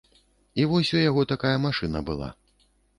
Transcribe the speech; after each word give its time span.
І 0.63 0.65
вось 0.71 0.91
у 0.97 1.03
яго 1.09 1.27
такая 1.35 1.55
машына 1.69 2.05
была. 2.13 2.29